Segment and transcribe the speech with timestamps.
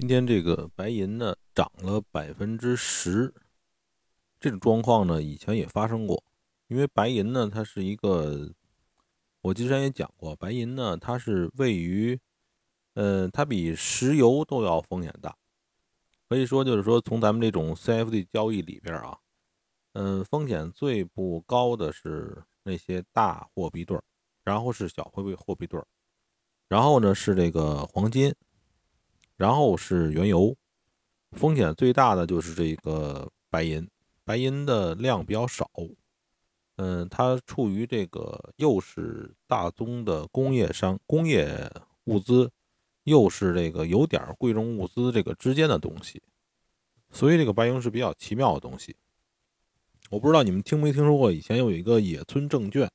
[0.00, 3.34] 今天这个白银呢涨了百分之十，
[4.40, 6.24] 这种状况呢以前也发生过。
[6.68, 8.50] 因为白银呢它是一个，
[9.42, 12.18] 我之前也讲过，白银呢它是位于，
[12.94, 15.36] 呃，它比石油都要风险大。
[16.30, 19.18] 可以说就是说从咱们这种 CFD 交易里边啊，
[19.92, 24.02] 嗯，风险最不高的是那些大货币对儿，
[24.44, 25.86] 然后是小货币货币对儿，
[26.68, 28.34] 然后呢是这个黄金。
[29.40, 30.54] 然后是原油，
[31.32, 33.88] 风险最大的就是这个白银，
[34.22, 35.66] 白银的量比较少，
[36.76, 41.72] 嗯，它处于这个又是大宗的工业商工业
[42.04, 42.50] 物资，
[43.04, 46.22] 又是这个有点贵重物资这个之间的东西，
[47.10, 48.94] 所以这个白银是比较奇妙的东西。
[50.10, 52.90] 我不知道你们听没听说过，以前有一个野村证券，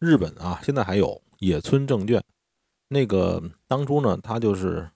[0.00, 2.20] 日本啊，现在还有野村证券，
[2.88, 4.90] 那个当初呢，它就是。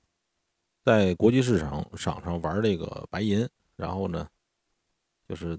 [0.87, 4.29] 在国际市场场上玩这个白银，然后呢，
[5.29, 5.59] 就是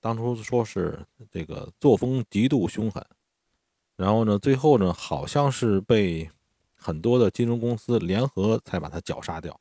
[0.00, 0.98] 当初说是
[1.30, 3.04] 这个作风极度凶狠，
[3.96, 6.30] 然后呢，最后呢，好像是被
[6.74, 9.60] 很多的金融公司联合才把他绞杀掉，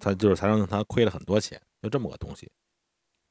[0.00, 2.50] 他就是才让他亏了很多钱，就这么个东西。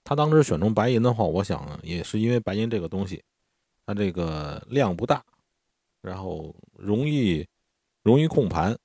[0.05, 3.21] 他当时选中白银的话，我想也是因为白银这个东西，
[3.85, 5.21] 它这个量不大，
[5.99, 7.45] 然后容易
[8.01, 8.79] 容易控盘。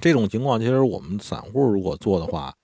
[0.00, 2.54] 这种情况，其实我们散户如果做的话，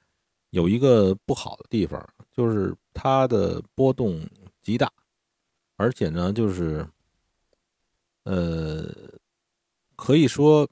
[0.50, 4.20] 有一个不好的地方，就是它的波动
[4.62, 4.90] 极大，
[5.77, 6.86] 而且呢，就是，
[8.22, 8.86] 呃，
[9.96, 10.68] 可以说，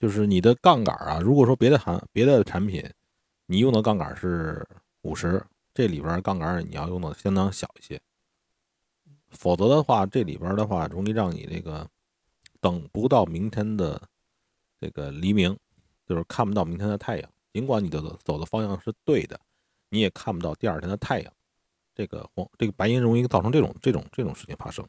[0.00, 2.84] 就是你的杠杆啊，如果说别的行别的产品，
[3.46, 4.66] 你用的杠杆是
[5.02, 8.00] 五十，这里边杠杆你要用的相当小一些，
[9.30, 11.88] 否则的话，这里边的话容易让你这个
[12.60, 14.08] 等不到明天的。
[14.82, 15.56] 这个黎明，
[16.08, 17.30] 就是看不到明天的太阳。
[17.52, 19.38] 尽管你的走的方向是对的，
[19.90, 21.32] 你也看不到第二天的太阳。
[21.94, 24.84] 这个黄，这个白银容易造成这种这种这种事情发生。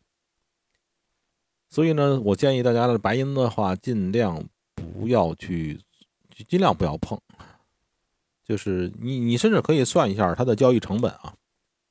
[1.69, 5.79] 所以呢，我建议大家的白银的话，尽量不要去，
[6.47, 7.19] 尽量不要碰。
[8.44, 11.35] 就是你你甚至可以算一下它的交易成本啊，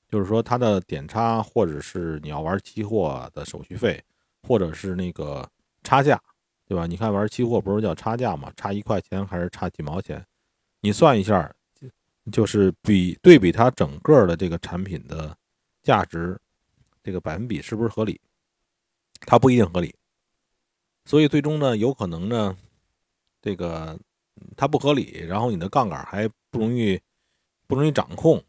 [0.09, 4.03] 就是说它的点差，或者是你要玩期货的手续费，
[4.43, 5.49] 或者是那个
[5.85, 6.21] 差价。
[6.67, 6.87] 对吧？
[6.87, 8.53] 你看玩期货不是叫差价吗？
[8.57, 10.25] 差一块钱还是差几毛钱？
[10.81, 11.55] 你算一下，
[12.31, 15.37] 就是比对比它整个的这个产品的
[15.83, 16.41] 价值，
[17.03, 18.21] 这个百分比是不是合理？
[19.21, 19.95] 它不一定合理，
[21.05, 22.57] 所以最终呢，有可能呢，
[23.41, 23.99] 这个
[24.57, 26.99] 它不合理，然后你的杠杆还不容易
[27.67, 28.43] 不容易掌控。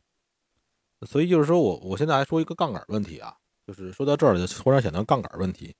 [1.05, 3.35] 所以就是说我我现在还说一个杠杆问题啊，
[3.67, 5.75] 就是说到这儿就突然想到杠杆问题。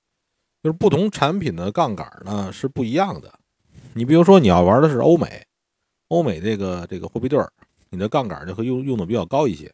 [0.64, 3.38] 就是不同产品的杠杆呢是不一样的。
[3.92, 5.46] 你比如说你要玩的是欧美，
[6.08, 7.52] 欧美这个这个货币对儿，
[7.90, 9.70] 你的杠杆就会用用的比较高一些。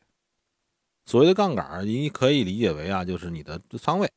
[1.07, 4.11] 所谓的杠杆，你可以理解为啊，就是你的仓位，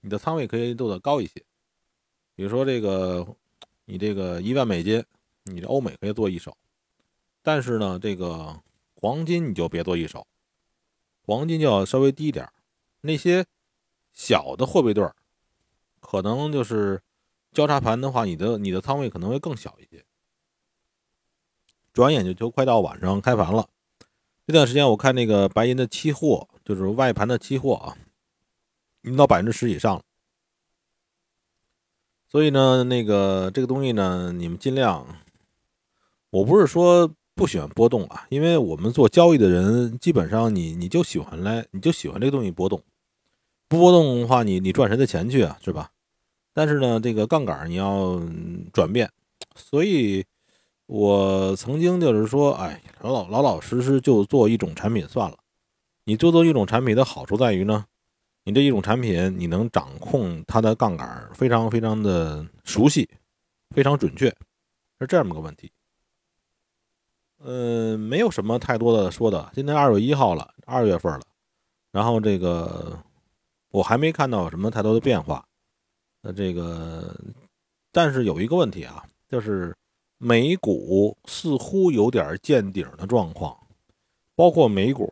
[0.00, 1.44] 你的仓位可以做的高一些。
[2.34, 3.26] 比如说这个，
[3.84, 5.04] 你这个一万美金，
[5.44, 6.56] 你的欧美可以做一手，
[7.42, 8.58] 但是呢，这个
[8.94, 10.26] 黄金你就别做一手，
[11.26, 12.48] 黄金就要稍微低点
[13.02, 13.44] 那些
[14.14, 15.14] 小的货币对儿。
[16.02, 17.00] 可能就是
[17.52, 20.04] 交叉盘的话，你的你的仓位可能会更小一些。
[21.94, 23.68] 转眼就就快到晚上开盘了，
[24.46, 27.96] 这段时间我看那个白银的期货，就是外盘的期货啊，
[29.02, 30.02] 已经到百分之十以上了。
[32.28, 35.06] 所以呢，那个这个东西呢，你们尽量，
[36.30, 42.82] 我不是说不喜欢波动啊，因为我们做交易的人，基本上你你就喜欢来，你就喜欢这个东西波动。
[43.78, 45.58] 波动的话，你你赚谁的钱去啊？
[45.62, 45.90] 是吧？
[46.54, 48.20] 但是呢，这个杠杆你要
[48.74, 49.10] 转变，
[49.56, 50.22] 所以
[50.84, 55.38] 我曾经就是说，哎，老老老老实实就做一种产品算了。
[56.04, 57.86] 你做做一种产品的好处在于呢，
[58.44, 63.08] 你这一种产品你能掌控它的杠杆，非常非常的熟悉，
[63.70, 64.28] 非常准确，
[65.00, 65.72] 是这么个问题。
[67.42, 69.50] 嗯，没有什么太多的说的。
[69.54, 71.22] 今天二月一号了，二月份了，
[71.90, 72.98] 然后这个。
[73.72, 75.44] 我还没看到什么太多的变化，
[76.20, 77.18] 那这个，
[77.90, 79.74] 但是有一个问题啊，就是
[80.18, 83.56] 美股似乎有点见顶的状况，
[84.36, 85.10] 包括美股，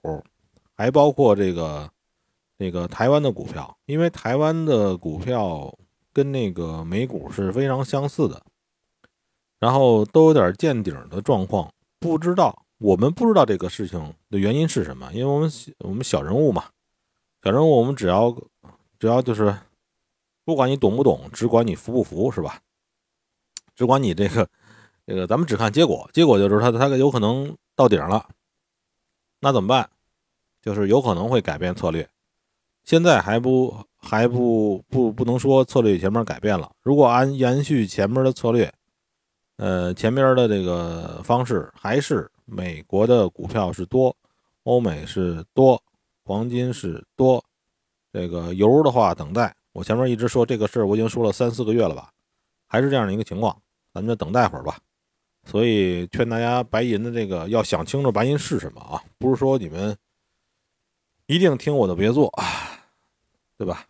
[0.76, 1.90] 还包括这个
[2.58, 5.74] 那个台湾的股票，因为台湾的股票
[6.12, 8.42] 跟那个美股是非常相似的，
[9.58, 16.66] 然后都有点见顶的状况，不知道我们不知道这个事情的原因是什么，因为我们我们小人物嘛。
[17.40, 18.30] 反正，我们只要，
[18.98, 19.56] 只要就是，
[20.44, 22.60] 不管你懂不懂，只管你服不服，是吧？
[23.74, 24.48] 只管你这个
[25.06, 28.28] 这个，咱们只看结果，结果就是它它有可能到顶了，
[29.40, 29.88] 那怎么办？
[30.60, 32.06] 就是有可能会改变策略。
[32.84, 36.70] 现在还不还不不不能说策略前面改变了。
[36.82, 38.70] 如果按延续前面的策略，
[39.56, 44.14] 呃，前面的这个方式还是美国的股票是多，
[44.64, 45.82] 欧美是多，
[46.24, 47.44] 黄金是多，
[48.12, 49.54] 这个油的话等待。
[49.72, 52.10] 我前面一直说这个事儿，我已经说了三四个月了吧，
[52.66, 53.60] 还是这样的一个情况，
[53.94, 54.78] 咱们就等待会儿吧。
[55.44, 59.96] 所以劝大家白银的这个要想清楚白银是什么啊，不是说你们
[61.26, 62.44] 一定听我的别做啊。
[63.56, 63.84] 对吧？